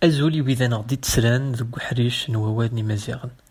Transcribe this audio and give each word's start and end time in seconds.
Ditselen 0.00 1.50
dg 1.50 2.28
Nouawad 2.28 2.72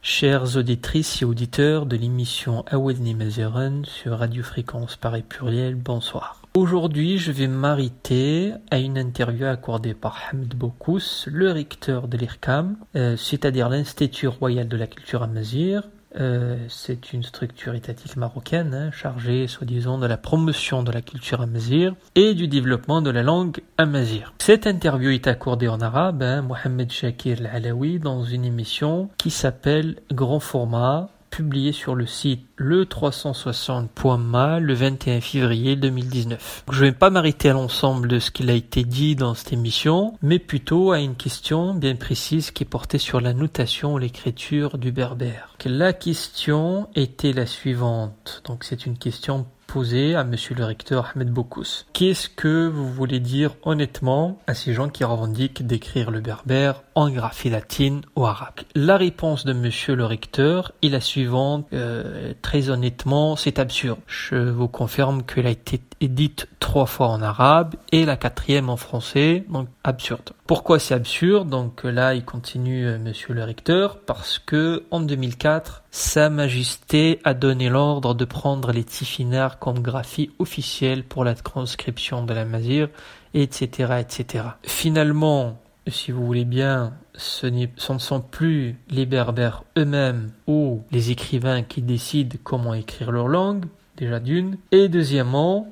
Chères 0.00 0.56
auditrices 0.56 1.20
et 1.20 1.26
auditeurs 1.26 1.84
de 1.84 1.96
l'émission 1.96 2.64
Awed 2.70 2.98
Mazeren 3.14 3.84
sur 3.84 4.18
Radio 4.18 4.42
Fréquence 4.42 4.96
Paris 4.96 5.22
Pluriel, 5.28 5.74
bonsoir. 5.74 6.40
Aujourd'hui, 6.56 7.18
je 7.18 7.30
vais 7.30 7.46
m'arrêter 7.46 8.54
à 8.70 8.78
une 8.78 8.96
interview 8.96 9.44
accordée 9.44 9.92
par 9.92 10.18
Hamid 10.30 10.54
Bokous, 10.54 11.26
le 11.26 11.52
recteur 11.52 12.08
de 12.08 12.16
l'IRCAM, 12.16 12.76
euh, 12.96 13.18
c'est-à-dire 13.18 13.68
l'Institut 13.68 14.28
Royal 14.28 14.66
de 14.66 14.78
la 14.78 14.86
Culture 14.86 15.22
Amazir, 15.22 15.82
euh, 16.18 16.56
c'est 16.68 17.12
une 17.12 17.22
structure 17.22 17.74
étatique 17.74 18.16
marocaine 18.16 18.74
hein, 18.74 18.90
chargée, 18.90 19.46
soi-disant, 19.46 19.98
de 19.98 20.06
la 20.06 20.16
promotion 20.16 20.82
de 20.82 20.90
la 20.90 21.02
culture 21.02 21.40
amazir 21.40 21.94
et 22.16 22.34
du 22.34 22.48
développement 22.48 23.00
de 23.00 23.10
la 23.10 23.22
langue 23.22 23.60
amazir. 23.78 24.34
Cette 24.38 24.66
interview 24.66 25.10
est 25.10 25.28
accordée 25.28 25.68
en 25.68 25.80
arabe, 25.80 26.22
hein, 26.22 26.42
Mohamed 26.42 26.90
Shakir 26.90 27.38
Al-Alawi, 27.40 28.00
dans 28.00 28.24
une 28.24 28.44
émission 28.44 29.08
qui 29.18 29.30
s'appelle 29.30 29.96
Grand 30.10 30.40
Format 30.40 31.10
publié 31.30 31.72
sur 31.72 31.94
le 31.94 32.06
site 32.06 32.46
le360.ma 32.58 34.60
le 34.60 34.74
21 34.74 35.20
février 35.20 35.76
2019. 35.76 36.64
Je 36.70 36.80
ne 36.80 36.90
vais 36.90 36.96
pas 36.96 37.10
m'arrêter 37.10 37.50
à 37.50 37.54
l'ensemble 37.54 38.08
de 38.08 38.18
ce 38.18 38.30
qu'il 38.30 38.50
a 38.50 38.54
été 38.54 38.84
dit 38.84 39.16
dans 39.16 39.34
cette 39.34 39.52
émission, 39.52 40.18
mais 40.22 40.38
plutôt 40.38 40.92
à 40.92 40.98
une 40.98 41.14
question 41.14 41.74
bien 41.74 41.96
précise 41.96 42.50
qui 42.50 42.64
portait 42.64 42.98
sur 42.98 43.20
la 43.20 43.32
notation 43.32 43.94
ou 43.94 43.98
l'écriture 43.98 44.76
du 44.76 44.92
berbère. 44.92 45.56
La 45.64 45.92
question 45.92 46.88
était 46.94 47.32
la 47.32 47.46
suivante. 47.46 48.42
Donc 48.46 48.64
c'est 48.64 48.86
une 48.86 48.98
question 48.98 49.46
à 49.72 50.24
monsieur 50.24 50.56
le 50.56 50.64
recteur 50.64 51.12
Ahmed 51.14 51.30
Bokous. 51.30 51.86
Qu'est-ce 51.92 52.28
que 52.28 52.66
vous 52.66 52.92
voulez 52.92 53.20
dire 53.20 53.54
honnêtement 53.62 54.40
à 54.48 54.54
ces 54.54 54.74
gens 54.74 54.88
qui 54.88 55.04
revendiquent 55.04 55.64
d'écrire 55.64 56.10
le 56.10 56.20
berbère 56.20 56.82
en 56.96 57.08
graphie 57.08 57.50
latine 57.50 58.00
ou 58.16 58.26
arabe 58.26 58.54
La 58.74 58.96
réponse 58.96 59.44
de 59.44 59.52
monsieur 59.52 59.94
le 59.94 60.04
recteur 60.04 60.72
est 60.82 60.88
la 60.88 61.00
suivante. 61.00 61.68
Euh, 61.72 62.34
très 62.42 62.68
honnêtement, 62.68 63.36
c'est 63.36 63.60
absurde. 63.60 64.00
Je 64.08 64.50
vous 64.50 64.66
confirme 64.66 65.22
qu'elle 65.22 65.46
a 65.46 65.50
été 65.50 65.80
dite 66.00 66.48
trois 66.70 66.86
fois 66.86 67.08
en 67.08 67.20
arabe 67.20 67.74
et 67.90 68.04
la 68.04 68.16
quatrième 68.16 68.68
en 68.68 68.76
français, 68.76 69.44
donc 69.48 69.66
absurde. 69.82 70.30
Pourquoi 70.46 70.78
c'est 70.78 70.94
absurde? 70.94 71.48
Donc 71.48 71.82
là, 71.82 72.14
il 72.14 72.24
continue 72.24 72.86
euh, 72.86 72.96
monsieur 72.96 73.34
le 73.34 73.42
recteur 73.42 73.98
parce 73.98 74.38
que 74.38 74.84
en 74.92 75.00
2004, 75.00 75.82
sa 75.90 76.30
Majesté 76.30 77.18
a 77.24 77.34
donné 77.34 77.68
l'ordre 77.70 78.14
de 78.14 78.24
prendre 78.24 78.70
les 78.70 78.84
tifinards 78.84 79.58
comme 79.58 79.80
graphie 79.80 80.30
officielle 80.38 81.02
pour 81.02 81.24
la 81.24 81.34
transcription 81.34 82.24
de 82.24 82.32
la 82.34 82.44
mazir, 82.44 82.88
etc., 83.34 83.94
etc. 83.98 84.44
Finalement, 84.62 85.58
si 85.88 86.12
vous 86.12 86.24
voulez 86.24 86.44
bien, 86.44 86.92
ce, 87.14 87.48
ce 87.78 87.92
ne 87.92 87.98
sont 87.98 88.20
plus 88.20 88.78
les 88.88 89.06
berbères 89.06 89.64
eux-mêmes 89.76 90.30
ou 90.46 90.84
les 90.92 91.10
écrivains 91.10 91.64
qui 91.64 91.82
décident 91.82 92.36
comment 92.44 92.74
écrire 92.74 93.10
leur 93.10 93.26
langue, 93.26 93.64
déjà 93.96 94.20
d'une, 94.20 94.56
et 94.70 94.88
deuxièmement, 94.88 95.66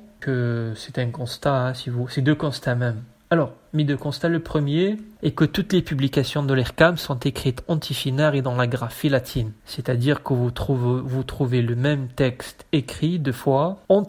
c'est 0.75 0.99
un 0.99 1.09
constat, 1.11 1.73
si 1.73 1.89
vous, 1.89 2.07
c'est 2.07 2.21
deux 2.21 2.35
constats 2.35 2.75
même. 2.75 3.03
Alors, 3.31 3.53
mis 3.73 3.85
deux 3.85 3.97
constats. 3.97 4.27
Le 4.27 4.39
premier 4.39 4.97
est 5.21 5.31
que 5.31 5.45
toutes 5.45 5.71
les 5.71 5.83
publications 5.83 6.41
de 6.41 6.53
l'ERCAM 6.53 6.97
sont 6.97 7.19
écrites 7.19 7.63
en 7.67 7.77
et 7.79 8.41
dans 8.41 8.55
la 8.55 8.65
graphie 8.65 9.09
latine. 9.09 9.51
C'est-à-dire 9.65 10.23
que 10.23 10.33
vous 10.33 10.51
trouvez, 10.51 11.61
le 11.61 11.75
même 11.75 12.07
texte 12.07 12.65
écrit 12.71 13.19
deux 13.19 13.31
fois 13.31 13.77
en 13.87 14.03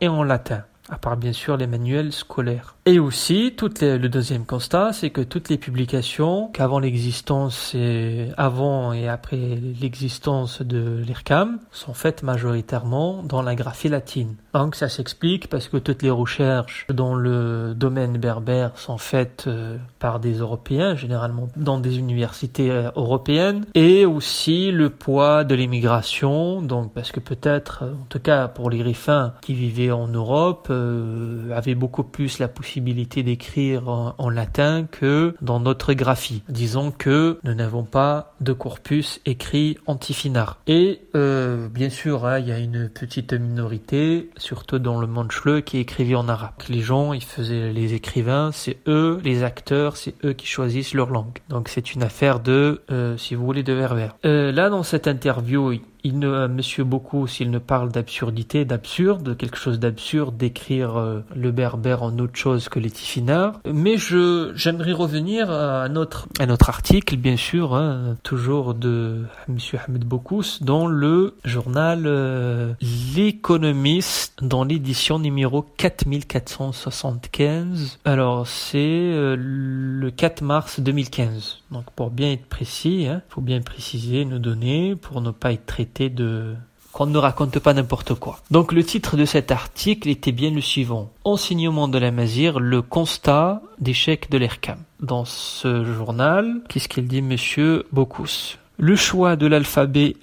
et 0.00 0.08
en 0.08 0.24
latin 0.24 0.64
à 0.90 0.98
part 0.98 1.16
bien 1.16 1.32
sûr 1.32 1.56
les 1.56 1.66
manuels 1.66 2.12
scolaires. 2.12 2.74
Et 2.90 2.98
aussi, 2.98 3.54
le 3.60 4.08
deuxième 4.08 4.44
constat, 4.44 4.92
c'est 4.92 5.10
que 5.10 5.20
toutes 5.20 5.48
les 5.48 5.58
publications 5.58 6.50
qu'avant 6.52 6.80
l'existence 6.80 7.72
et 7.76 8.30
avant 8.36 8.92
et 8.92 9.08
après 9.08 9.36
l'existence 9.80 10.60
de 10.60 11.00
l'IRCAM 11.06 11.60
sont 11.70 11.94
faites 11.94 12.24
majoritairement 12.24 13.22
dans 13.22 13.42
la 13.42 13.54
graphie 13.54 13.88
latine. 13.88 14.34
Donc 14.54 14.74
ça 14.74 14.88
s'explique 14.88 15.48
parce 15.48 15.68
que 15.68 15.76
toutes 15.76 16.02
les 16.02 16.10
recherches 16.10 16.84
dans 16.92 17.14
le 17.14 17.74
domaine 17.76 18.18
berbère 18.18 18.76
sont 18.76 18.98
faites 18.98 19.44
euh, 19.46 19.76
par 20.00 20.18
des 20.18 20.38
Européens, 20.38 20.96
généralement 20.96 21.46
dans 21.54 21.78
des 21.78 21.96
universités 21.96 22.72
euh, 22.72 22.90
européennes, 22.96 23.66
et 23.74 24.04
aussi 24.04 24.72
le 24.72 24.90
poids 24.90 25.44
de 25.44 25.54
l'immigration, 25.54 26.60
donc 26.60 26.92
parce 26.92 27.12
que 27.12 27.20
peut-être, 27.20 27.84
en 27.84 28.06
tout 28.08 28.18
cas 28.18 28.48
pour 28.48 28.68
les 28.68 28.78
griffins 28.78 29.34
qui 29.42 29.54
vivaient 29.54 29.92
en 29.92 30.08
Europe, 30.08 30.66
euh, 30.70 31.56
avait 31.56 31.76
beaucoup 31.76 32.02
plus 32.02 32.40
la 32.40 32.48
possibilité 32.48 32.79
d'écrire 32.80 33.88
en, 33.88 34.30
latin 34.30 34.86
que 34.90 35.34
dans 35.40 35.60
notre 35.60 35.92
graphie. 35.92 36.42
Disons 36.48 36.90
que 36.90 37.38
nous 37.42 37.54
n'avons 37.54 37.84
pas 37.84 38.34
de 38.40 38.52
corpus 38.52 39.20
écrit 39.26 39.76
en 39.86 39.96
tifinagh. 39.96 40.50
Et 40.66 41.00
euh, 41.14 41.68
bien 41.68 41.90
sûr, 41.90 42.26
hein, 42.26 42.38
il 42.38 42.48
y 42.48 42.52
a 42.52 42.58
une 42.58 42.88
petite 42.88 43.32
minorité, 43.32 44.30
surtout 44.36 44.78
dans 44.78 45.00
le 45.00 45.06
monde 45.06 45.28
chleu, 45.28 45.60
qui 45.60 45.78
écrivait 45.78 46.14
en 46.14 46.28
arabe. 46.28 46.52
Les 46.68 46.80
gens, 46.80 47.12
ils 47.12 47.24
faisaient 47.24 47.72
les 47.72 47.94
écrivains, 47.94 48.50
c'est 48.52 48.78
eux, 48.86 49.20
les 49.24 49.42
acteurs, 49.42 49.96
c'est 49.96 50.14
eux 50.24 50.32
qui 50.32 50.46
choisissent 50.46 50.94
leur 50.94 51.10
langue. 51.10 51.38
Donc 51.48 51.68
c'est 51.68 51.94
une 51.94 52.02
affaire 52.02 52.40
de, 52.40 52.82
euh, 52.90 53.16
si 53.16 53.34
vous 53.34 53.44
voulez, 53.44 53.62
de 53.62 53.72
verber. 53.72 54.08
Euh, 54.24 54.52
là, 54.52 54.68
dans 54.68 54.82
cette 54.82 55.08
interview, 55.08 55.72
il 56.04 56.18
ne, 56.18 56.46
Monsieur 56.46 56.84
beaucoup 56.84 57.26
s'il 57.26 57.50
ne 57.50 57.58
parle 57.58 57.90
d'absurdité, 57.92 58.64
d'absurde, 58.64 59.36
quelque 59.36 59.56
chose 59.56 59.78
d'absurde, 59.78 60.36
d'écrire 60.36 60.96
euh, 60.96 61.20
le 61.34 61.50
berbère 61.50 62.02
en 62.02 62.18
autre 62.18 62.36
chose 62.36 62.59
que 62.68 62.78
les 62.78 62.90
tifinards. 62.90 63.60
Mais 63.64 63.96
je, 63.96 64.52
j'aimerais 64.54 64.92
revenir 64.92 65.50
à 65.50 65.88
notre, 65.88 66.28
à 66.38 66.44
notre 66.46 66.68
article, 66.68 67.16
bien 67.16 67.36
sûr, 67.36 67.74
hein, 67.74 68.16
toujours 68.22 68.74
de 68.74 69.24
Monsieur 69.48 69.78
Ahmed 69.86 70.04
Bokous, 70.04 70.58
dans 70.60 70.86
le 70.86 71.34
journal 71.44 72.04
euh, 72.06 72.74
L'économiste, 73.16 74.34
dans 74.42 74.64
l'édition 74.64 75.18
numéro 75.18 75.64
4475. 75.76 77.98
Alors, 78.04 78.46
c'est 78.46 78.76
le 78.76 80.10
4 80.10 80.42
mars 80.42 80.80
2015. 80.80 81.62
Donc, 81.70 81.84
pour 81.94 82.10
bien 82.10 82.32
être 82.32 82.46
précis, 82.46 83.02
il 83.02 83.08
hein, 83.08 83.22
faut 83.28 83.40
bien 83.40 83.60
préciser 83.60 84.24
nos 84.24 84.38
données 84.38 84.96
pour 84.96 85.20
ne 85.20 85.30
pas 85.30 85.52
être 85.52 85.66
traité 85.66 86.10
de 86.10 86.54
qu'on 86.92 87.06
ne 87.06 87.18
raconte 87.18 87.58
pas 87.58 87.74
n'importe 87.74 88.14
quoi. 88.14 88.40
Donc 88.50 88.72
le 88.72 88.84
titre 88.84 89.16
de 89.16 89.24
cet 89.24 89.50
article 89.50 90.08
était 90.08 90.32
bien 90.32 90.50
le 90.50 90.60
suivant. 90.60 91.10
Enseignement 91.24 91.88
de 91.88 91.98
la 91.98 92.10
Mazir, 92.10 92.58
le 92.60 92.82
constat 92.82 93.62
d'échec 93.78 94.30
de 94.30 94.38
l'ERCAM. 94.38 94.78
Dans 95.00 95.24
ce 95.24 95.84
journal, 95.84 96.62
qu'est-ce 96.68 96.88
qu'il 96.88 97.06
dit 97.06 97.22
monsieur 97.22 97.86
Bocuse? 97.92 98.58
Le 98.80 98.96
choix 98.96 99.36
de 99.36 99.46
l'alphabet 99.46 100.14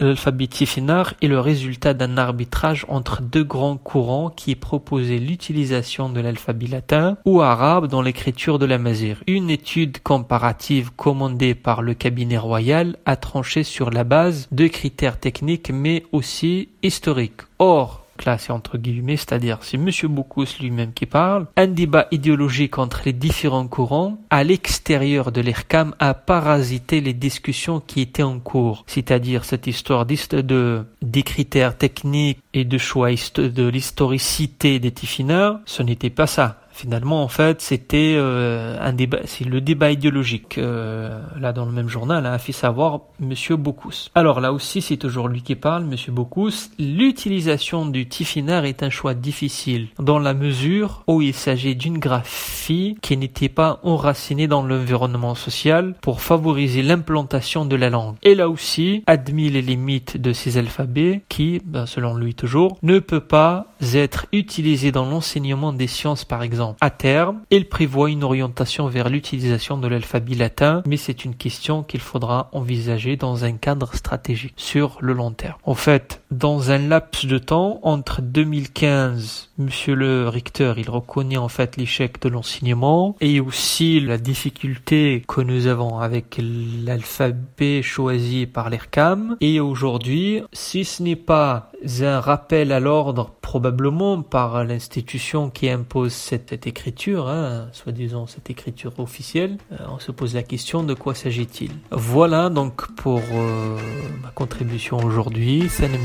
tifinagh 0.50 1.14
est 1.22 1.28
le 1.28 1.40
résultat 1.40 1.94
d'un 1.94 2.18
arbitrage 2.18 2.88
entre 2.90 3.22
deux 3.22 3.44
grands 3.44 3.78
courants 3.78 4.32
qui 4.32 4.56
proposaient 4.56 5.20
l'utilisation 5.20 6.10
de 6.10 6.20
l'alphabet 6.20 6.66
latin 6.66 7.18
ou 7.24 7.42
arabe 7.42 7.88
dans 7.88 8.02
l'écriture 8.02 8.58
de 8.58 8.66
la 8.66 8.80
mazir. 8.80 9.22
Une 9.28 9.52
étude 9.52 10.00
comparative 10.02 10.90
commandée 10.96 11.54
par 11.54 11.84
le 11.84 11.94
cabinet 11.94 12.40
royal 12.40 12.98
a 13.06 13.16
tranché 13.16 13.62
sur 13.62 13.92
la 13.92 14.04
base 14.04 14.48
de 14.52 14.66
critères 14.66 15.20
techniques 15.20 15.70
mais 15.72 16.04
aussi 16.12 16.70
historiques. 16.82 17.42
Or, 17.60 18.07
classé 18.18 18.52
entre 18.52 18.78
guillemets, 18.78 19.18
c'est-à-dire 19.18 19.60
c'est 19.62 19.78
Monsieur 19.78 20.10
Bocuse 20.10 20.60
lui-même 20.60 20.94
qui 20.94 21.06
parle, 21.06 21.48
un 21.56 21.68
débat 21.68 22.08
idéologique 22.12 22.78
entre 22.78 23.02
les 23.06 23.14
différents 23.14 23.68
courants 23.68 24.18
à 24.30 24.44
l'extérieur 24.44 25.32
de 25.32 25.42
l'ERCAM 25.42 25.96
a 26.00 26.14
parasité 26.14 27.00
les 27.00 27.14
discussions 27.14 27.80
qui 27.80 28.02
étaient 28.02 28.24
en 28.24 28.40
cours, 28.40 28.84
c'est-à-dire 28.88 29.46
cette 29.46 29.68
histoire 29.68 30.06
de, 30.06 30.86
des 31.02 31.24
critères 31.24 31.78
techniques 31.78 32.40
et 32.54 32.66
de 32.66 32.78
choix 32.78 33.10
de 33.10 33.68
l'historicité 33.68 34.80
des 34.80 34.92
Tiffineurs, 34.92 35.60
ce 35.66 35.84
n'était 35.84 36.10
pas 36.10 36.28
ça. 36.28 36.60
Finalement, 36.78 37.24
en 37.24 37.28
fait, 37.28 37.60
c'était 37.60 38.14
euh, 38.18 38.78
un 38.80 38.94
débat, 38.94 39.18
c'est 39.26 39.46
le 39.46 39.62
débat 39.62 39.90
idéologique. 39.90 40.60
Euh, 40.60 41.20
là, 41.40 41.52
dans 41.52 41.66
le 41.66 41.72
même 41.72 41.90
journal, 41.90 42.24
a 42.28 42.38
fait 42.38 42.52
savoir 42.52 43.00
Monsieur 43.20 43.56
Bocuse. 43.56 44.12
Alors 44.14 44.42
là 44.42 44.54
aussi, 44.54 44.84
c'est 44.84 44.98
toujours 44.98 45.28
lui 45.28 45.42
qui 45.42 45.56
parle, 45.56 45.86
Monsieur 45.86 46.12
Bocuse. 46.12 46.70
L'utilisation 46.78 47.88
du 47.88 48.08
tifinagh 48.08 48.66
est 48.66 48.84
un 48.84 48.92
choix 48.92 49.16
difficile 49.16 49.88
dans 49.98 50.20
la 50.20 50.36
mesure 50.36 51.02
où 51.08 51.24
il 51.24 51.34
s'agit 51.34 51.76
d'une 51.76 51.98
graphie 51.98 52.96
qui 53.02 53.18
n'était 53.18 53.50
pas 53.50 53.80
enracinée 53.82 54.48
dans 54.48 54.62
l'environnement 54.62 55.34
social 55.34 55.96
pour 56.00 56.22
favoriser 56.22 56.84
l'implantation 56.84 57.66
de 57.66 57.76
la 57.76 57.90
langue. 57.90 58.18
Et 58.22 58.36
là 58.36 58.50
aussi, 58.50 59.04
admis 59.08 59.50
les 59.50 59.64
limites 59.64 60.22
de 60.22 60.32
ces 60.32 60.60
alphabets 60.60 61.22
qui, 61.28 61.60
ben, 61.66 61.88
selon 61.88 62.16
lui 62.16 62.36
toujours, 62.36 62.78
ne 62.84 63.00
peut 63.00 63.20
pas 63.20 63.66
être 63.94 64.28
utilisé 64.32 64.92
dans 64.92 65.06
l'enseignement 65.06 65.74
des 65.74 65.88
sciences, 65.88 66.26
par 66.26 66.44
exemple. 66.44 66.78
À 66.82 66.90
terme, 66.90 67.42
il 67.50 67.68
prévoit 67.68 68.10
une 68.10 68.24
orientation 68.24 68.88
vers 68.88 69.10
l'utilisation 69.10 69.78
de 69.78 69.88
l'alphabet 69.88 70.36
latin, 70.36 70.84
mais 70.86 70.98
c'est 70.98 71.26
une 71.26 71.36
question 71.36 71.84
qu'il 71.84 72.00
faudra 72.00 72.50
envisager 72.54 73.16
dans 73.16 73.46
un 73.46 73.54
cadre 73.54 73.94
stratégique 73.96 74.54
sur 74.58 74.98
le 75.02 75.14
long 75.14 75.32
terme. 75.32 75.58
En 75.64 75.76
fait, 75.76 76.22
dans 76.32 76.72
un 76.72 76.78
laps 76.78 77.26
de 77.26 77.38
temps 77.38 77.80
entre 77.84 78.22
2015, 78.22 79.50
monsieur 79.58 79.96
le 79.96 80.28
recteur, 80.30 80.78
il 80.78 80.90
reconnaît 80.90 81.38
en 81.38 81.48
fait 81.48 81.78
l'échec 81.78 82.22
de 82.22 82.30
l'enseignement 82.30 83.16
et 83.22 83.40
aussi 83.40 84.00
la 84.00 84.18
difficulté 84.18 85.24
que 85.28 85.42
nous 85.42 85.68
avons 85.68 86.00
avec 86.00 86.40
l'alphabet 86.40 87.82
choisi 87.82 88.46
par 88.46 88.70
l'ERCAM. 88.70 89.38
Et 89.42 89.60
aujourd'hui, 89.60 90.42
si 90.54 90.86
ce 90.86 91.04
n'est 91.04 91.16
pas 91.16 91.72
un 92.02 92.20
rappel 92.20 92.72
à 92.72 92.80
l'ordre 92.80 93.32
probablement 93.42 94.22
par 94.22 94.64
l'institution 94.64 95.50
qui 95.50 95.70
impose 95.70 96.12
cette, 96.12 96.68
écriture, 96.68 97.28
hein, 97.30 97.68
soi-disant 97.72 98.28
cette 98.28 98.50
écriture 98.50 99.00
officielle, 99.00 99.58
euh, 99.72 99.78
on 99.90 100.00
se 100.00 100.12
pose 100.12 100.34
la 100.34 100.44
question 100.44 100.84
de 100.84 100.94
quoi 100.94 101.16
s'agit-il. 101.16 101.72
Voilà 101.92 102.50
donc 102.50 102.88
pour 102.96 103.22
euh, 103.34 103.78
ma 104.22 104.30
contribution 104.30 104.98
aujourd'hui. 104.98 105.70
Salam 105.70 106.00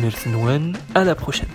à 0.94 1.04
la 1.04 1.14
prochaine. 1.14 1.48